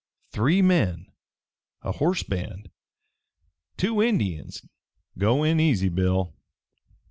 [0.31, 1.11] "Three men.
[1.83, 2.71] A horse band.
[3.77, 4.65] Two Indians.
[5.19, 6.33] Go in easy, Bill."